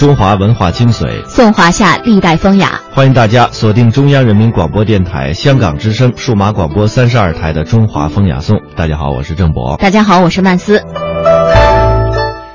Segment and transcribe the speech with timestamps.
[0.00, 2.80] 中华文化精髓，颂华夏历代风雅。
[2.90, 8.56] 欢迎大家锁定中央人民广播电台香港之声数码广播三十二台的《中华风雅颂》。
[8.74, 9.76] 大家好，我是郑博。
[9.76, 10.82] 大家好，我是曼斯。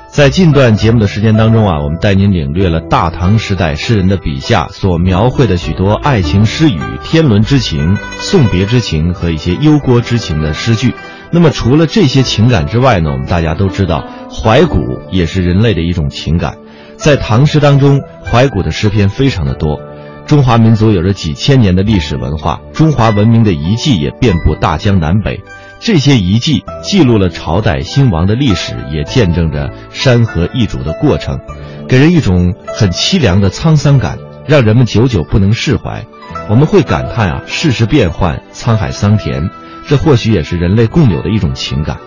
[0.08, 10.96] 在近段节目的时间当中啊，我们带您领略了大唐时代诗人的笔下所描绘的许多爱情诗语、天伦之情、送别之情和一些忧国之情的诗句。
[11.30, 14.78] 那么，除了这些情感之外呢，我们大家都知道，怀古
[15.12, 16.56] 也是人类的一种情感。
[16.96, 19.78] 在唐诗当中，怀古的诗篇非常的多。
[20.26, 25.40] 中华民族有着几千年的历史文化，中华文明的遗迹也遍布大江南北。
[25.78, 31.38] 这些遗迹记录了朝代兴亡的历史，也见证着山河易主的过程，
[31.86, 36.04] 给人一种很凄凉的沧桑感，让人们久久不能释怀。
[36.48, 39.48] 我们会感叹啊，世事变幻，沧海桑田。
[39.86, 41.98] 这或许也是人类共有的一种情感。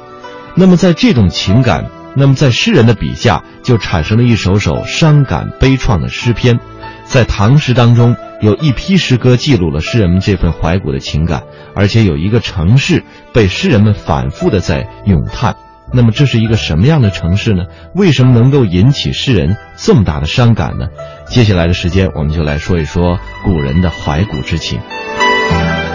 [0.56, 6.60] 那么，在这种情感，那么在诗人的笔下，就产生了一首首伤感悲怆的诗篇。
[7.06, 11.44] 在唐诗当中，有一批诗歌记录了诗人们这份怀古的情感，
[11.76, 15.56] 而且有一个城市被诗人们反复的在咏叹。
[15.92, 17.64] 那么，这是一个什么样的城市呢？
[17.96, 20.86] 为什么能够引起诗人这么大的伤感呢？
[21.28, 24.80] 接下来的时间，我们就来说一说古人的怀古之情。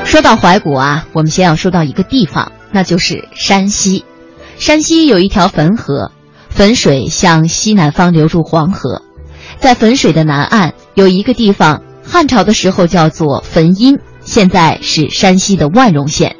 [0.04, 4.04] 说到怀古啊，我们先要说到一个地方，那就是山西。
[4.58, 6.12] 山西有一条汾河，
[6.48, 9.02] 汾水向西南方流入黄河，
[9.58, 16.36] 在汾水的南岸有一个地方，汉朝的时候叫做汾阴，现在是山西的万荣县。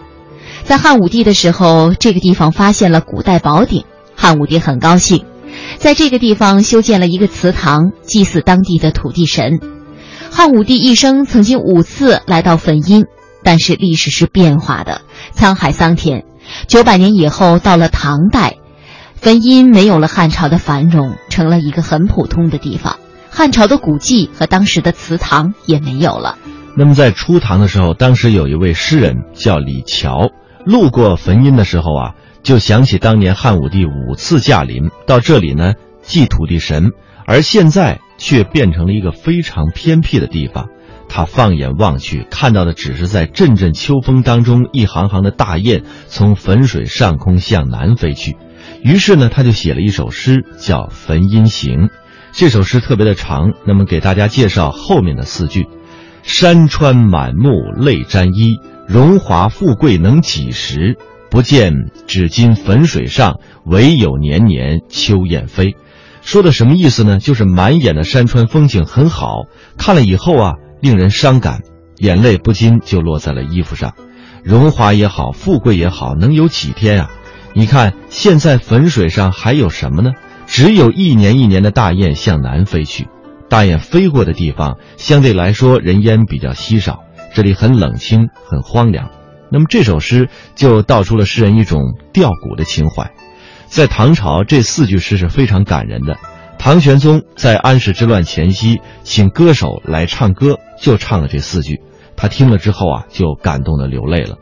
[0.63, 3.85] 在汉武帝的时候，这个地方发现了古代宝鼎，
[4.17, 5.25] 汉武帝很高兴，
[5.79, 9.61] 在这个地方修建了一个祠堂，祭祀当地的土地神。
[10.31, 13.05] 汉武帝一生曾经五次来到汾阴。
[13.47, 15.03] 但是历史是变化的，
[15.37, 16.25] 沧海桑田。
[16.67, 18.57] 九百年以后，到了唐代，
[19.21, 22.97] 汾阴没有了汉朝的繁荣，成了一个很普通的地方。
[23.31, 26.39] 汉朝的古迹和当时的祠堂也没有了。
[26.77, 30.31] 那么在初唐的时候，当时有一位诗人叫李峤，
[30.65, 36.91] 路过汾阴的时候啊，就想起当年汉武帝五次驾临到这里呢祭土地神，
[37.27, 40.69] 而现在却变成了一个非常偏僻的地方。
[41.09, 48.37] 他放眼望去，看到的只是在阵阵秋风当中，一行行的大雁从汾水上空向南飞去。
[48.83, 51.75] 于是呢，他就写了一首诗，叫《汾阴行》。
[52.33, 55.69] 这首诗特别的长，那么给大家介绍后面的四句：
[56.23, 60.97] 山川满目泪沾衣，荣华富贵能几时？
[61.31, 65.77] 不见只今汾水上，唯有年年秋雁飞。
[66.23, 67.19] 说的什么意思呢？
[67.19, 69.45] 就是满眼的山川风景很好，
[69.79, 70.55] 看了以后啊。
[70.85, 71.63] 令人伤感，
[71.97, 73.95] 眼泪不禁就落在了衣服上。
[74.43, 77.11] 荣华也好，富贵也好，能有几天啊？
[77.55, 80.13] 你看现在汾水上还有什么呢？
[80.47, 83.09] 只有一年一年的大雁向南飞去。
[83.49, 89.09] 大雁飞过的地方，相对来说人烟比较稀少，这里很冷清，很荒凉。
[89.51, 91.81] 那么这首诗就道出了诗人一种
[92.13, 93.11] 吊古的情怀。
[93.69, 96.19] 在唐朝，这四句诗是非常感人的。
[96.65, 101.83] 唐玄宗在安史之乱前夕，请歌手来唱歌，就唱了这四句。
[102.17, 104.39] 他听了之后啊，就感动的流泪了。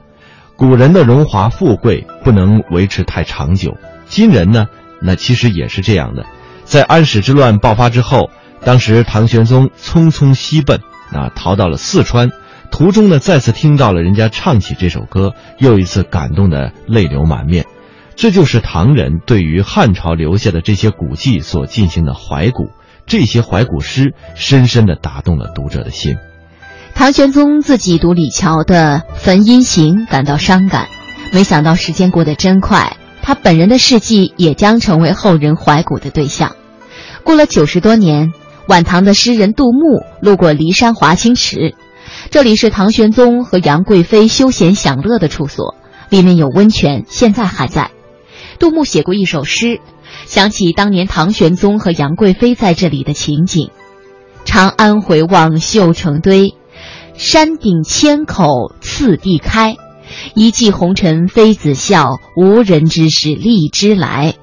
[0.55, 4.67] 古人的荣华富贵不能维持太长久，今人呢，
[5.01, 6.25] 那其实也是这样的。
[6.63, 8.31] 在安史之乱爆发之后，
[8.65, 10.79] 当时唐玄宗匆匆西奔，
[11.13, 12.31] 啊，逃到了四川，
[12.71, 17.67] 途中呢，再次听到了人家唱起这首歌，又一次感动的泪流满面。
[18.17, 22.71] 这就是唐人对于汉朝留下的这些古迹所进行的怀古，
[23.07, 26.17] 这些怀古诗深深地打动了读者的心。
[26.95, 30.87] 唐玄宗自己读李峤的《汾阴行》感到伤感，
[31.33, 36.55] 没想到时间过得真快，他本人的事迹也将成为后人怀古的对象。
[37.25, 38.33] 过了九十多年，
[38.69, 41.75] 晚唐的诗人杜牧路过骊山华清池，
[42.31, 45.75] 这里是唐玄宗和杨贵妃休闲享乐的处所，
[46.11, 47.91] 里面有温泉，现在还在。
[48.63, 49.81] 杜牧写过一首诗，
[50.25, 53.71] 想起当年唐玄宗和杨贵妃在这里的情景
[54.47, 56.55] ：“长安回望绣成堆，
[57.15, 59.75] 山顶千口次第开。
[60.35, 64.35] 一骑红尘妃子笑，无人知是荔枝来。”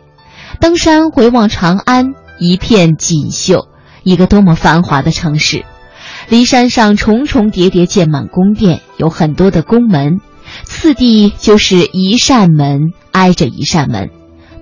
[0.59, 2.07] 登山回望长安，
[2.41, 3.69] 一片锦绣，
[4.03, 5.63] 一个多么繁华的城市！
[6.29, 10.19] 骊山上重重叠叠建满宫殿，有很多的宫门。
[10.65, 14.09] 次第就是一扇门挨着一扇门，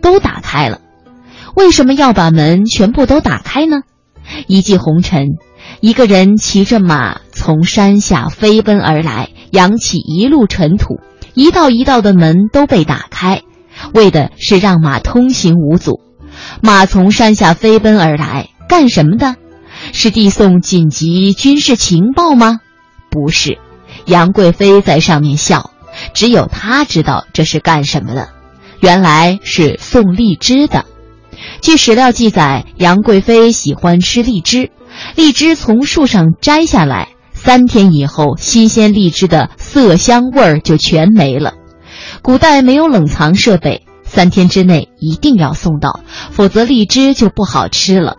[0.02, 0.80] 都打开了。
[1.56, 3.82] 为什么要把门全部都打开呢？
[4.48, 5.38] 一骑红尘，
[5.80, 11.00] 一个人骑着马从山下飞奔而来，扬起一路尘土，
[11.36, 13.44] 一道一道的门都被打开，
[13.94, 16.02] 为的是让马通行无阻。
[16.62, 19.36] 马从山下飞奔而来，干什么的？
[19.94, 22.60] 是递送紧急军事情报吗？
[23.12, 23.60] 不是，
[24.06, 25.70] 杨贵妃在上面笑，
[26.14, 28.30] 只有她知道这是干什么的。
[28.80, 30.86] 原来是送荔枝的。
[31.62, 34.72] 据史料记载，杨贵妃喜欢吃荔枝，
[35.16, 41.54] 荔枝从树上摘下来，三天以后，新鲜荔枝的色香味儿就全没了。
[42.22, 46.02] 古代没有冷藏设备，三天之内一定要送到，
[46.32, 48.18] 否则荔枝就不好吃了。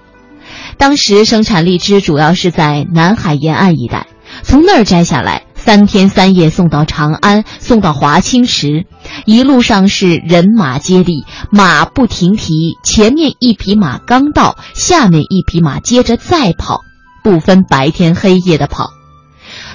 [0.77, 4.07] 当时生产荔枝主要是在南海沿岸一带，
[4.43, 5.43] 从那儿摘下来。
[5.69, 8.87] 三天三夜送到长安，送到华清池，
[9.27, 16.81] 一路上是人马接力，马不停蹄，前面一匹马刚到，下面一匹马接着再跑，
[17.23, 18.89] 不分白天黑夜的跑。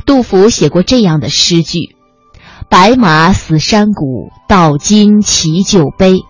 [0.03, 1.95] 杜甫写过这样的诗句
[2.71, 6.21] ：“白马死山谷，到今骑旧悲。”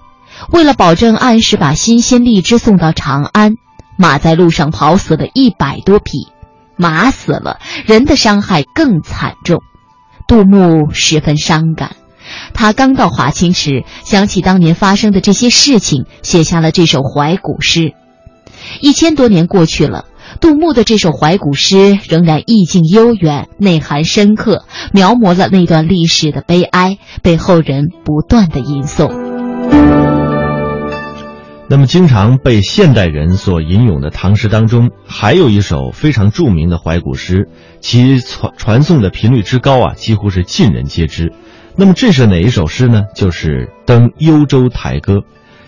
[0.52, 3.54] 为了保证按时把新鲜荔枝送到长安，
[3.98, 6.33] 马在路上跑死了一百多匹。
[6.84, 9.62] 马死了，人的伤害更惨重。
[10.28, 11.96] 杜牧十分伤感，
[12.54, 17.94] 他刚到华清池，想起当年发生的这些事情，写下了这首怀古诗。
[18.82, 20.04] 一千多年过去了，
[20.42, 30.03] 杜牧的这首怀古诗仍然意境悠远，内涵深刻，描摹了那段历史的悲哀，被后人不断的吟诵。
[31.70, 37.48] 那么，经常被现代人所吟咏的唐诗当中，还有一首非常著名的怀古诗，
[37.80, 41.32] 其传传颂的频率之高啊，几乎是尽人皆知。
[41.76, 43.04] 那么，这是哪一首诗呢？
[43.16, 45.16] 就是《登幽州台歌》。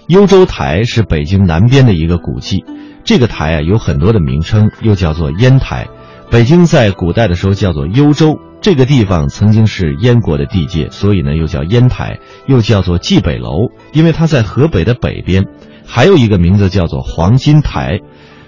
[0.08, 2.64] 幽州台是北京南边的一个古迹，
[3.04, 5.88] 这个台啊有很多的名称，又叫做烟台。
[6.30, 15.46] 北京在古代的时候叫做幽州，这个地方曾经是燕国的地界，所以呢又叫烟台，又叫做蓟北楼，因为它在河北的北边。
[15.88, 18.00] 还有一个名字叫做黄金台，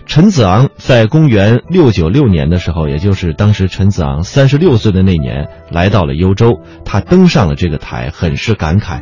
[0.06, 9.02] 陈子昂在公元六九六年的时候，也就是当时陈子昂三十六岁的那年，来到了幽州，他登上了这个台，很是感慨。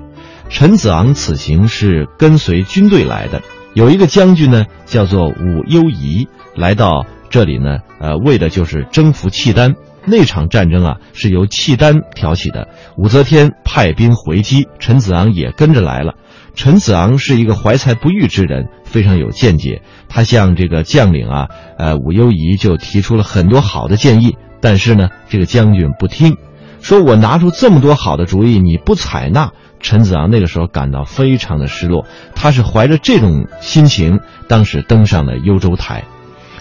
[0.49, 3.41] 陈子昂此行是跟随军队来的，
[3.73, 9.73] 有一个将军呢叫做武攸宜，来到这里呢，呃，为的就是征服契丹。
[10.07, 16.13] 那场战争啊，是由契丹挑起的，武则天派兵回击，陈子昂也跟着来了。
[16.55, 19.81] 陈子昂是一个怀才不遇之人，非常有见解。
[20.07, 21.47] 他向这个将领啊，
[21.77, 26.37] 呃，武攸宜就提出了很多好的建议，但是呢，这个将军不听，
[26.81, 29.51] 说我拿出这么多好的主意，你不采纳。
[29.81, 36.05] 陈子昂那个时候感到非常的失落，他是怀着这种心情，当时登上了幽州台。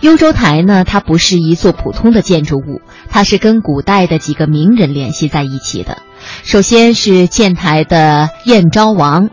[0.01, 5.99] 幽州台呢，它不是一座普通的建筑物，它是跟古代的几个名人联系在一起的。
[6.43, 9.31] 首先是建台的燕昭王。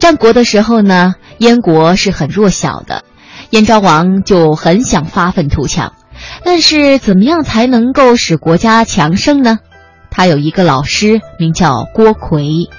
[0.00, 3.04] 战国的时候呢，燕国是很弱小的，
[3.50, 5.92] 燕昭王就很想发愤图强，
[6.42, 9.58] 但是怎么样才能够使国家强盛呢？
[10.10, 12.70] 他有一个老师名叫郭奎，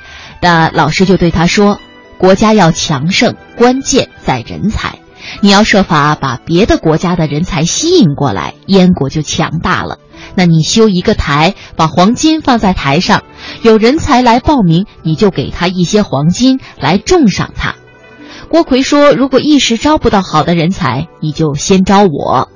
[0.42, 1.80] 那老师就对他说
[2.18, 4.98] ：“国家要强盛，关键在人才，
[5.42, 10.00] 你要设法把别的国家的人才吸引过来，燕国就强大了。”
[10.36, 13.24] 那你修一个台，把黄金放在台上，
[13.62, 17.76] 有人才来报名，你就给他一些黄金来重赏他。
[18.50, 22.50] 郭奎说：“如果一时招不到好的人才，你就先招我。”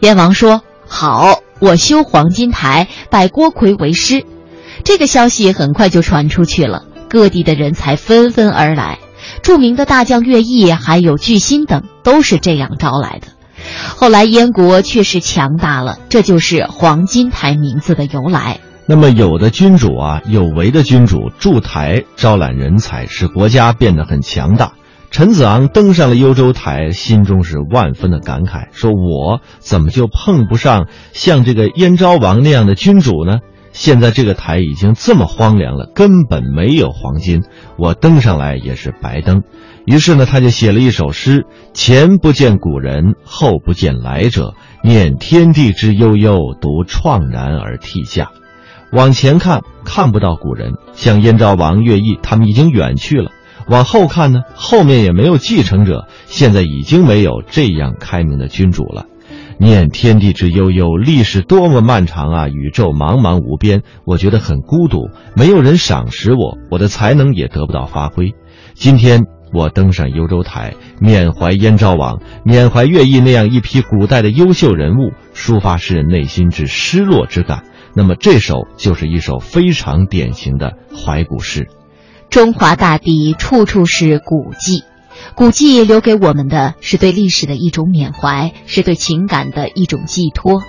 [0.00, 4.24] 燕王说：“好，我修黄金台，拜郭奎为师。”
[4.82, 8.98] 这个消息很快就传出去了，各地的人才纷纷而来，
[9.42, 13.28] 著名的大将乐毅还有巨星等都是这样招来的。
[13.96, 18.60] 后来燕国确实强大了，这就是黄金台名字的由来。
[18.86, 24.72] 那么有的君主啊，有为的君主筑台招揽人才，使国家变得很强大。
[25.10, 33.38] 陈子昂登上了幽州台，心中是万分的感慨，说：“我怎么就碰不上像这个燕昭王那样的君主呢？
[33.76, 37.42] 现在这个台已经这么荒凉了，根本没有黄金，
[37.76, 39.42] 我登上来也是白登。”
[39.84, 44.54] 于是呢，他就写了一首诗：“前不见古人，后不见来者。
[44.82, 48.30] 念天地之悠悠，独怆然而涕下。”
[48.92, 53.30] 往前看，看不到古人，像燕昭王、乐毅他们已经远去了；
[53.68, 59.04] 往后看呢，后面也没有继承者，现在已经没有这样开明的君主了。
[59.58, 62.48] 念天地之悠悠，历史多么漫长啊！
[62.48, 68.34] 宇宙茫茫无边，我觉得很孤独，没有人赏识我，我的才能也得不到发挥。
[68.74, 69.24] 今天。
[69.54, 77.62] 我登上幽州台，缅怀燕昭王，缅怀乐毅那样一批古代的优秀人物，抒发诗人内心之失落之感。
[77.94, 81.68] 那么这首就是一首非常典型的怀古诗。
[82.28, 84.82] 中华大地处处是古迹，
[85.34, 90.62] 古迹留给我们的是对历史的一种缅怀，是对情感的一种寄托。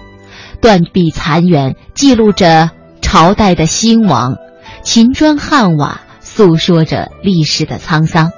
[0.60, 2.72] 断壁残垣记录着
[3.02, 4.36] 朝代的兴亡，
[4.84, 8.32] 秦砖汉瓦诉说着历史的沧桑。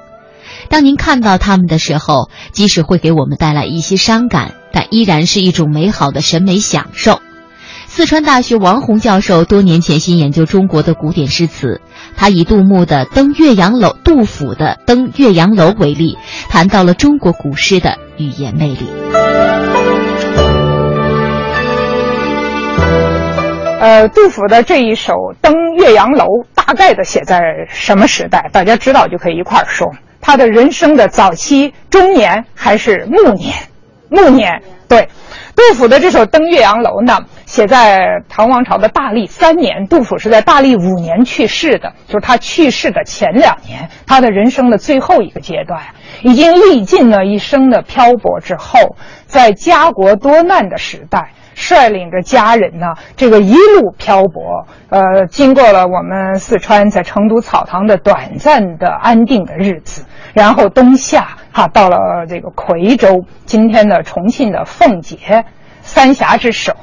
[0.70, 7.22] 当您看到它们的时候，即使会给我们带来一些伤感，但依然是一种美好的审美享受。
[7.92, 11.82] 四川大学王红教授多年前新研究中国的古典诗词，
[12.16, 16.16] 他以杜牧的《登岳阳楼》、杜甫的《登岳阳楼》为例，
[16.50, 18.88] 谈到了中国古诗的语言魅力。
[23.82, 28.50] 呃，杜甫的这一首《登岳阳楼》大概的写在什么时代？
[28.54, 29.88] 大家知道就可以一块儿说。
[30.22, 33.56] 他的人生的早期、中年还是暮年？
[34.10, 35.10] 暮年，对。
[35.60, 39.88] 杜甫的这首《登岳阳楼》呢，写在唐王朝的大历三年。
[39.88, 45.82] 杜甫是在大历五年去世的，就是他去世的前两年，他的人生的最后一个阶段，
[46.24, 51.32] 已经历尽了一生的漂泊之后，在家国多难的时代。
[51.60, 52.88] 率领着家人呢，
[53.18, 65.44] 这个一路漂泊，呃，经过了我们四川在成都草堂的短暂的安定的日子，然后东下哈，到了这个夔州，今天的重庆的奉节，
[65.82, 66.74] 三峡之首。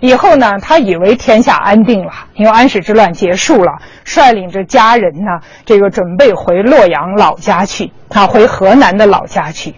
[0.00, 3.72] 以后呢，他以为天下安定了，因为安史之乱结束了，
[4.04, 9.74] 率领着家人呢，这个准备回洛阳老家去，啊，回河南的老家去。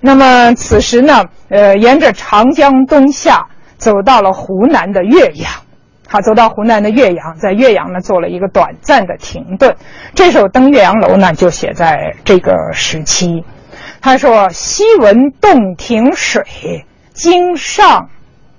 [0.00, 3.48] 那么此时呢，呃，沿着长江东下。
[3.78, 5.50] 走到了湖南的岳阳，
[6.08, 9.74] 好，走到湖南的岳阳，在岳阳呢做了一个短暂的停顿。
[10.14, 13.44] 这首《登岳阳楼》呢就写在这个时期。
[14.00, 18.10] 他说：“昔闻洞庭水，今上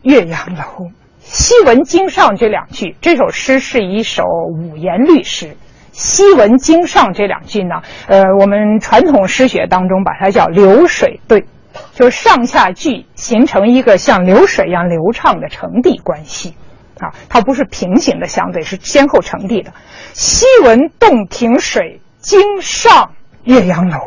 [0.01, 0.87] 岳阳楼。
[1.21, 4.23] ”“昔闻今上”这两句，这首诗是一首
[4.57, 5.55] 五言律诗。
[5.91, 11.45] “昔闻今上”这两句呢，呃，我们传统诗学当中把它叫流水对。
[11.93, 16.55] 就是上下句形成一个像流水一样流畅的承递关系，
[16.99, 19.73] 啊，它不是平行的相对，是先后承递的。
[20.13, 23.11] 昔闻洞庭水，今上
[23.43, 23.97] 岳阳楼，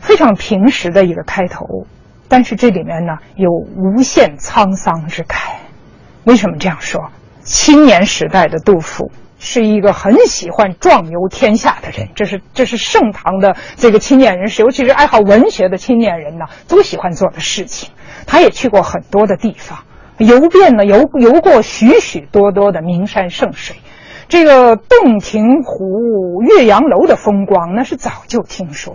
[0.00, 1.86] 非常平实的一个开头，
[2.28, 5.40] 但是这里面呢有无限沧桑之感。
[6.24, 7.10] 为什么这样说？
[7.42, 9.10] 青年时代的杜甫。
[9.44, 17.90] 是一个很喜欢壮游天下的人，这是这是盛唐的这个青年人士，尤其是爱好文学的青年人呢，都喜欢做的事情。
[18.24, 19.80] 他也去过很多的地方，
[20.18, 23.74] 游遍了游游过许许多多的名山胜水。
[24.28, 28.94] 这个洞庭湖、岳阳楼的风光，那是早就听说。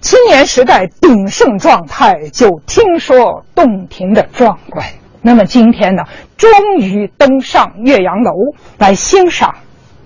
[0.00, 4.86] 青年时代鼎盛状态，就听说洞庭的壮观。
[5.20, 6.04] 那么今天呢，
[6.38, 8.32] 终于登上岳阳楼
[8.78, 9.54] 来欣赏。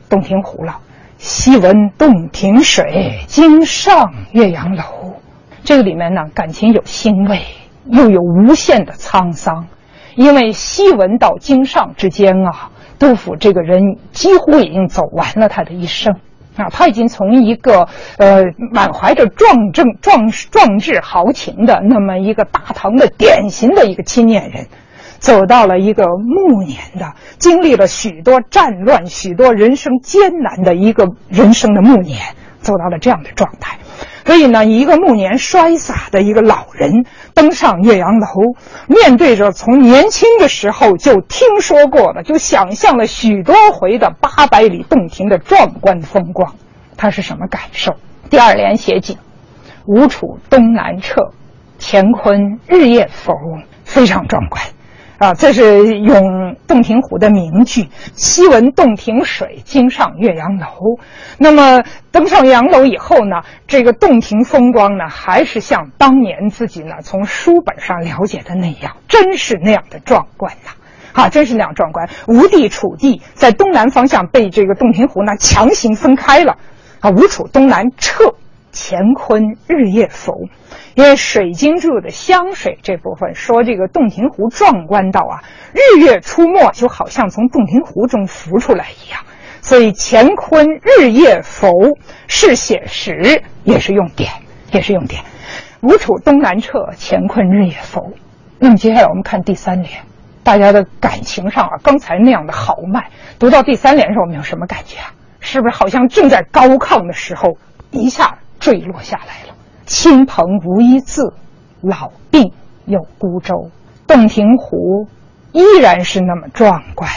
[0.08, 0.78] 洞庭湖了，
[1.18, 4.84] 昔闻洞庭水，今上岳阳楼。
[5.64, 7.42] 这个里面呢，感情有欣慰，
[7.90, 9.66] 又有无限的沧桑。
[10.14, 16.14] 因为昔闻到今上之间啊，杜甫这个人几乎已经走完了他的一生
[16.56, 24.68] 啊，他已经从一个呃满怀着壮正壮壮志豪情的那么一个大唐的典型的一个青年人。
[25.26, 32.20] 走到了一个暮年的，经历了许多战乱、许多人生艰难的一个人生的暮年，
[32.60, 33.78] 走到了这样的状态。
[34.24, 37.04] 所以呢，一个暮年衰洒的一个老人
[37.34, 38.54] 登上岳阳楼，
[38.86, 46.54] 面对着从年轻的时候就听说过的、就想象了许多回的八百里洞庭的壮观风光，
[46.96, 47.96] 他是什么感受？
[48.30, 49.18] 第二联写景：
[49.86, 51.32] 吴楚东南坼，
[51.80, 53.32] 乾坤日夜浮，
[53.82, 54.62] 非常壮观。
[55.18, 57.88] 啊，这是咏洞庭湖的名句。
[58.14, 60.66] 昔闻洞庭水，今上岳阳楼。
[61.38, 61.82] 那么
[62.12, 70.72] 登上岳阳楼以后呢，这个洞庭风光呢，还是像当年自己呢从书本上了解的那样，真是那样的壮观呐！
[71.14, 72.10] 啊，真是那样壮观。
[72.28, 76.58] 吴地、楚地在东南方向被这个洞庭湖呢强行分开了。
[77.00, 78.34] 啊，吴楚东南撤，
[78.78, 80.48] 乾坤日夜浮。
[80.94, 89.20] 因为《水经注》的湘水这部分说，这个洞庭湖壮观到啊，日月出没就好像从洞庭湖中浮出来一样，
[89.60, 91.68] 所以乾坤日夜浮
[92.28, 94.30] 是写实，也是用典，
[94.72, 95.22] 也是用典。
[95.82, 98.14] 吴楚东南坼，乾坤日夜浮。
[98.58, 100.00] 那么接下来我们看第三联，
[100.42, 105.12] 大家的感情上啊，刚才那样的豪迈，读到第三联时候，我们有什么感觉啊？
[105.40, 107.58] 是不是好像正在高亢的时候，
[107.90, 109.54] 一下坠落下来了？
[109.86, 111.34] 亲朋无一字，
[111.80, 112.52] 老病
[112.84, 113.70] 有孤舟。
[114.06, 115.08] 洞庭湖
[115.52, 117.10] 依然是那么壮观，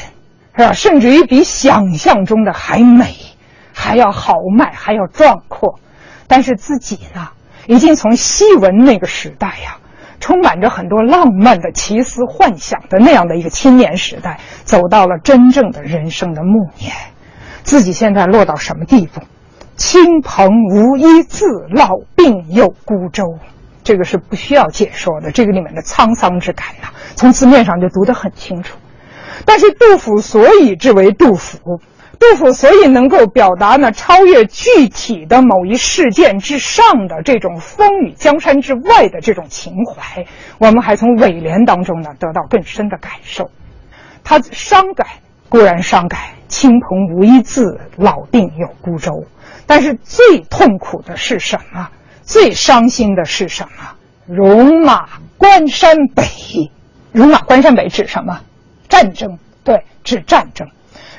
[0.56, 0.74] 是吧？
[0.74, 3.16] 甚至于比想象中的还美，
[3.74, 5.80] 还要豪迈，还要壮阔。
[6.28, 7.30] 但是自己呢，
[7.68, 9.78] 已经从西文那个时代呀，
[10.20, 16.94] 充满着很多浪漫的奇思幻想的那样的一个青年时代，走到了真正的人生的暮年。
[17.64, 19.22] 自己现在落到什么地步？
[19.80, 23.24] 亲朋无一字，老病有孤舟。
[23.82, 28.78] 这个是不需要解说的，这个里面的沧桑之感呐，从字面上就读得很清楚。
[29.46, 31.80] 但是杜甫所以之为杜甫，
[32.20, 40.26] 杜甫所以能够表达呢超越具体的某一事件之上的这种风雨江山之外的这种情怀，
[40.60, 43.50] 我们还从尾联当中呢得到更深的感受。
[44.26, 45.08] 他伤感
[45.50, 49.26] 固然伤感，亲朋无一字，老病有孤舟。
[49.66, 51.90] 但是最痛苦的是什么？
[52.24, 53.96] 最伤心的是什么？
[54.28, 56.24] 戎马关山北，
[57.12, 58.42] 戎马关山北指什么？
[58.88, 60.68] 战争，对，指战争。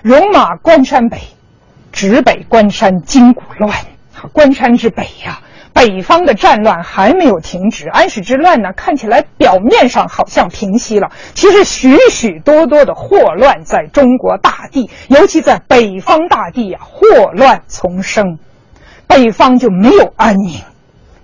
[0.02, 1.18] 戎马关山北，
[1.92, 3.76] 指北关山筋骨乱。
[4.32, 5.40] 关山之北呀。
[5.72, 18.38] 北方的战乱还没有停止，安史之乱呢，看起来表面上好像平息了，其实许许多多的祸乱在中国大地，尤其在北方大地啊，祸乱丛生，
[19.06, 20.60] 北方就没有安宁。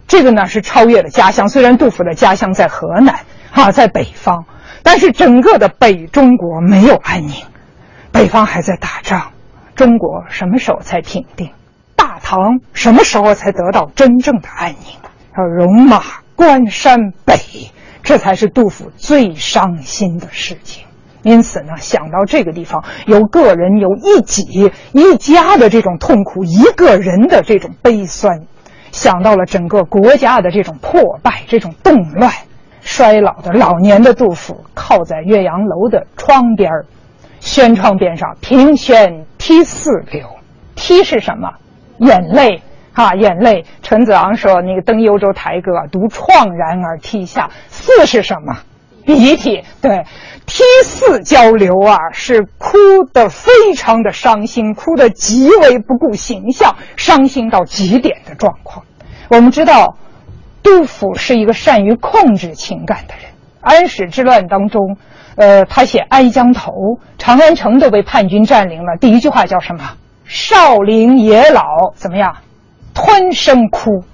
[0.07, 4.45] 这个呢是超越了家乡，虽然杜甫的家乡在河南，哈，在北方，
[4.85, 7.43] 但是整个的北中国没有安宁，
[8.13, 9.33] 北方还在打仗，
[9.75, 11.51] 中国什么时候才平定？
[12.23, 14.79] 唐什么时候才得到真正的安宁？
[15.37, 16.03] 要戎马
[16.35, 17.37] 关山北，
[18.03, 20.85] 这才是杜甫最伤心的事情。
[21.23, 28.43] 因此呢，想到这个地方，有个人、有一己、一家的这种痛苦，一个人的这种悲酸，
[28.93, 32.33] 想到了整个国家的这种破败、这种动乱，
[32.81, 36.87] 衰老的老年的杜甫靠在岳阳楼的窗边儿，
[37.41, 40.29] 轩窗边上，凭轩涕泗流。
[40.77, 41.51] 涕是什么？
[41.99, 42.63] 眼泪，
[42.93, 43.65] 啊，眼泪。
[43.83, 48.59] 陈子昂说：“那个登幽州台歌，独怆然而涕下。”四是什么？
[49.05, 49.63] 鼻涕。
[49.81, 50.05] 对，
[50.47, 52.77] 涕泗交流啊，是哭
[53.13, 58.85] 得非常的伤心，哭得极为不顾形象，伤心到极点的状况。
[59.29, 59.97] 我们知道，
[60.63, 63.31] 杜甫是一个善于控制情感的人。
[63.61, 64.97] 安史之乱当中，
[65.37, 66.71] 呃，他写《哀江头》，
[67.19, 69.93] 长安城都被叛军占领了，第一句话叫什么？
[70.27, 71.63] 少陵野老
[71.95, 72.37] 怎么样？
[72.95, 74.05] 吞声哭。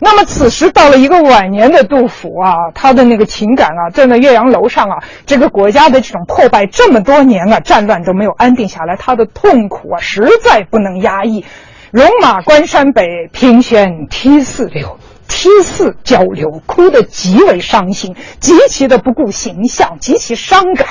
[0.00, 11.44] 那么此时到了一个晚年的杜甫啊，他的那个情感啊，在那岳阳楼上啊，这个国家的这种破败这么多年啊，战乱都没有安定下来，他的痛苦啊，实在不能压抑。
[11.92, 14.98] 戎马关山北，凭轩涕泗流。
[15.26, 20.86] 涕泗交流，哭得极为伤心，极其的不顾形象，极其伤感。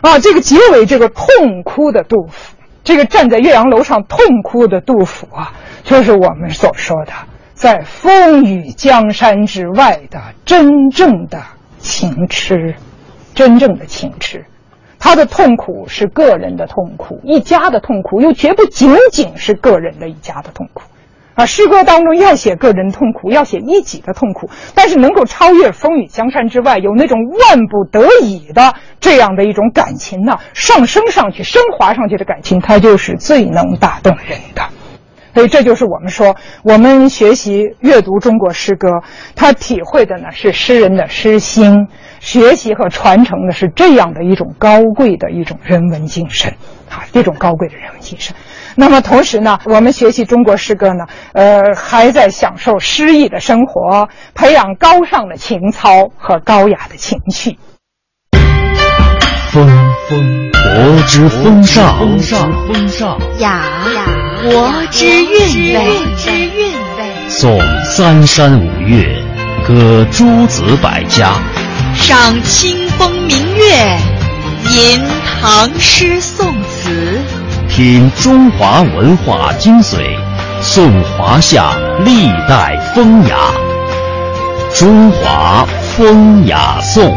[0.00, 2.54] 啊，这个结尾这个痛哭的杜甫。
[2.84, 7.12] 这个站在岳阳楼上痛哭的杜甫啊，就是我们所说的
[7.54, 11.42] 在风雨江山之外的真正的
[11.78, 12.74] 情痴，
[13.34, 14.44] 真正的情痴。
[14.98, 20.82] 他的痛苦是个人的痛苦，一家的痛苦，又绝不仅仅是个人的一家的痛苦。
[21.34, 34.62] 啊，诗歌当中要写个人痛苦，要写一己的痛苦，但是能够超越风雨江山之外，有那种万不得已的这样的一种感情呢，上升上去、升华上去的感情，它就是最能打动人的。
[35.34, 38.88] 所以这就是我们说，我们学习阅读中国诗歌，
[39.34, 41.88] 他体会的呢是诗人的诗心，
[42.20, 46.52] 学习和传承的是这样的一种高贵的一种人文精神，
[46.88, 48.36] 啊，这种高贵的人文精神。
[48.76, 57.58] 那么同时呢，我们学习中国诗歌呢，呃，还在享受诗意的生活，培养高尚的情操和高雅的情趣。
[59.50, 59.68] 风
[60.08, 64.04] 风国之风尚，风尚风尚雅雅
[64.42, 67.28] 国之韵味之韵味。
[67.28, 69.16] 颂三山五岳，
[69.64, 71.34] 歌诸子百家，
[71.94, 73.96] 赏清风明月，
[74.70, 75.00] 吟
[75.40, 76.73] 唐诗宋词。
[77.76, 79.96] 品中华文化精髓，
[80.60, 81.72] 颂华夏
[82.04, 83.36] 历代风雅。
[84.72, 87.12] 中华风雅颂，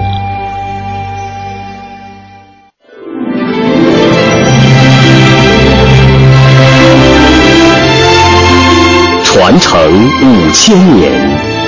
[9.24, 9.80] 传承
[10.24, 11.12] 五千年，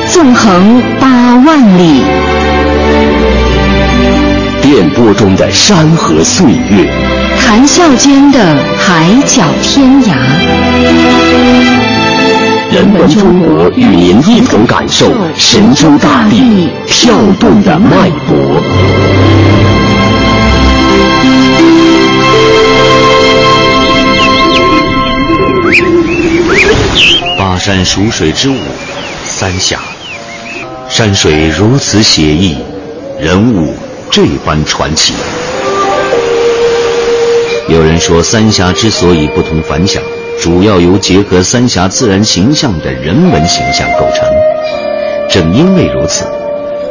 [0.07, 1.07] 纵横八
[1.45, 2.01] 万里，
[4.71, 6.87] 电波中的山河岁月。
[7.39, 8.39] 谈笑间的
[8.77, 10.13] 海角天涯，
[12.71, 18.61] 人文中国与您一同感受神州大地跳动的脉搏。
[27.39, 28.59] 巴山蜀水之舞，
[29.25, 29.79] 三峡
[30.87, 32.55] 山水如此写意，
[33.19, 33.73] 人物
[34.11, 35.13] 这般传奇。
[37.67, 40.01] 有人说，三峡之所以不同凡响，
[40.41, 44.27] 主要由结合三峡自然形象的人文形象构成。
[45.29, 46.25] 正因为如此，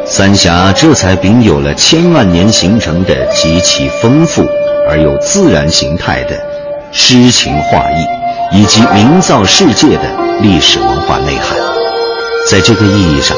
[0.07, 4.46] 三峡这才秉有了千万年形成的极其丰富
[4.88, 6.38] 而又自然形态的
[6.92, 10.04] 诗情画意，以及名噪世界的
[10.40, 11.59] 历史文化内涵。
[12.48, 13.37] 在这个意义上，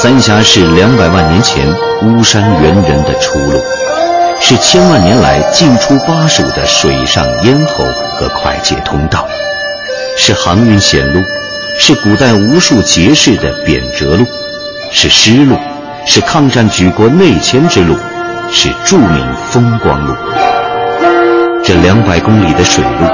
[0.00, 1.66] 三峡是两百万年前
[2.02, 3.60] 巫山猿人的出路，
[4.40, 7.84] 是千万年来进出巴蜀的水上咽喉
[8.14, 9.26] 和快捷通道，
[10.16, 11.20] 是航运险路，
[11.80, 14.24] 是古代无数劫势的贬谪路，
[14.92, 15.56] 是丝路，
[16.06, 17.96] 是抗战举国内迁之路，
[18.52, 20.14] 是著名风光路。
[21.64, 23.06] 这两百公里的水路，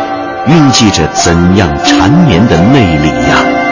[0.48, 3.63] 蕴记着怎样缠绵的魅力呀！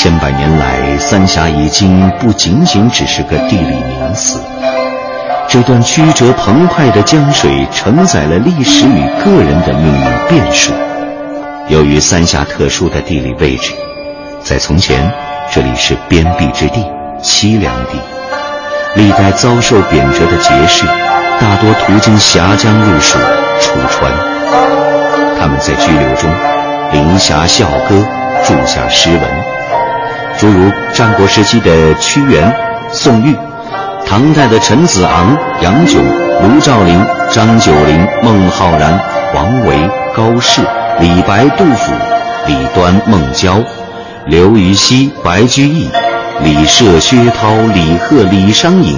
[0.00, 4.40] 千百年来，三峡已经不仅仅只是个地理名词。
[5.48, 10.72] 这段曲折澎湃的江水，承载了历史与个人的命运变数。
[11.66, 13.72] 由于三峡特殊的地理位置，
[14.40, 15.12] 在从前，
[15.50, 16.86] 这里是边僻之地、
[17.20, 17.98] 凄凉地，
[18.94, 20.86] 历代遭受贬谪的节士，
[21.40, 23.18] 大多途经峡江入蜀、
[23.60, 24.12] 出川。
[25.40, 26.30] 他们在拘留中，
[26.92, 28.00] 临峡笑歌，
[28.46, 29.47] 著下诗文。
[30.38, 32.54] 诸如战国时期的屈原、
[32.92, 33.36] 宋玉，
[34.06, 36.00] 唐代的陈子昂、杨炯、
[36.40, 38.96] 卢照邻、张九龄、孟浩然、
[39.34, 39.76] 王维、
[40.14, 40.62] 高适、
[41.00, 41.92] 李白、杜甫、
[42.46, 43.58] 李端、孟郊、
[44.26, 45.90] 刘禹锡、白居易、
[46.44, 48.96] 李涉、薛涛、李贺、李商隐；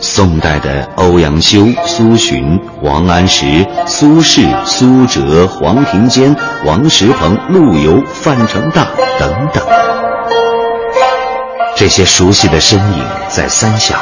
[0.00, 6.34] 宋代的欧阳修、苏洵、王安石、苏轼、苏辙、黄庭坚、
[6.66, 8.88] 王石鹏、陆游、范成大
[9.20, 9.62] 等等。
[11.76, 13.96] 这些熟悉的身影，在三峡，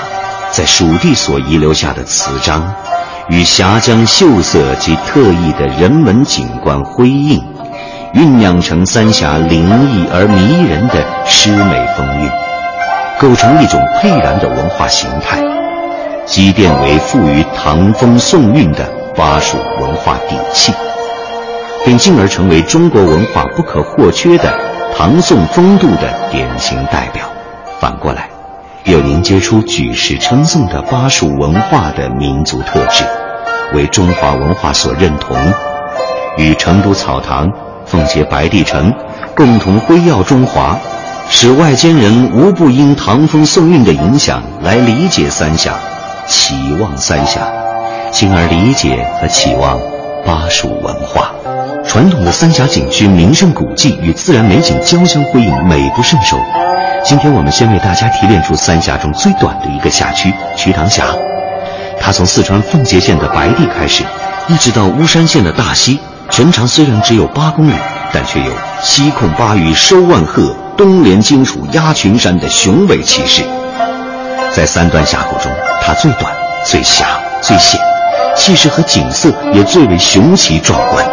[0.51, 2.63] 在蜀地所遗留下的词章，
[3.29, 7.43] 与峡江秀色及特异的人文景观辉映，
[8.15, 12.31] 酝酿成三峡灵异而迷人的诗美风韵，
[13.19, 15.43] 构成一种沛然的文化形态，
[16.27, 18.85] 积淀为富于唐风宋韵的
[19.17, 20.75] 巴蜀文化底气，
[21.87, 24.53] 并进而成为中国文化不可或缺的
[24.95, 27.32] 唐宋风度的典型代表。
[27.83, 28.29] 反过来，
[28.85, 33.03] 又凝结出举世称颂的巴蜀文化的民族特质，
[33.75, 35.37] 为中华文化所认同，
[36.37, 37.51] 与成都草堂、
[37.85, 38.95] 奉节白帝城
[39.35, 40.79] 共同辉耀中华，
[41.29, 45.75] 使外间人无不因唐风宋韵的影响来理解三峡，
[46.29, 47.41] 期望三峡，
[48.13, 49.77] 进而理解和期望
[50.25, 51.31] 巴蜀文化。
[51.87, 56.37] 传统的三峡景区名胜古迹与自然美景交相辉映，美不胜收。
[57.05, 61.05] 今天我们先为大家提炼出三峡中最短的一个辖区——瞿塘峡。
[62.01, 64.05] 它从四川奉节县的白帝开始，
[64.49, 65.99] 一直到巫山县的大溪，
[66.31, 67.75] 全长虽然只有八公里，
[68.13, 73.43] 但却有“西控巴渝收万壑，东连荆楚压群山”的雄伟气势。
[74.53, 75.51] 在三段峡谷中，
[75.83, 76.33] 它最短、
[76.65, 77.07] 最狭、
[77.41, 77.81] 最险，
[78.37, 81.05] 气势和景色也最为雄奇壮观。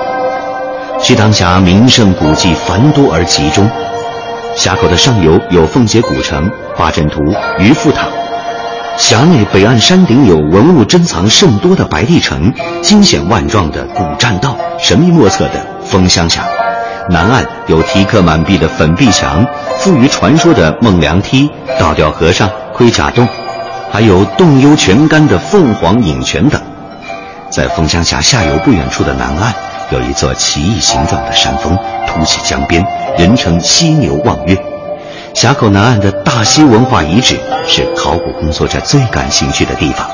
[1.01, 3.69] 瞿塘峡名胜古迹繁多而集中。
[4.55, 7.21] 峡口的上游有奉节古城、八阵图、
[7.59, 8.07] 渔父塔；
[8.97, 12.51] 峡内北岸山顶有文物珍藏甚多的白帝城、
[12.81, 16.41] 惊险万状的古栈道、神秘莫测的风箱峡；
[17.09, 19.45] 南岸有题刻满壁的粉壁墙、
[19.77, 23.25] 富于传说的孟良梯、倒吊和尚、盔甲洞，
[23.91, 26.59] 还有洞幽泉干的凤凰饮泉等。
[27.49, 29.53] 在风箱峡下游不远处的南岸，
[29.89, 32.85] 有一座奇异形状的山峰，凸起江边。
[33.17, 34.55] 人称犀牛望月，
[35.33, 40.07] 峡口南岸的大溪文化遗址是考古工作者最感兴趣的地方。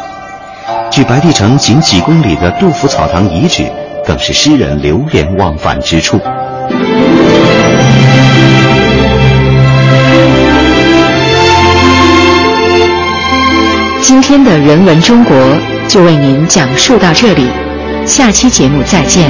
[0.89, 3.69] 距白帝城仅几公里的杜甫草堂遗址，
[4.05, 6.19] 更是诗人流连忘返之处。
[14.01, 15.35] 今天的人文中国
[15.87, 17.47] 就为您讲述到这里，
[18.05, 19.29] 下期节目再见。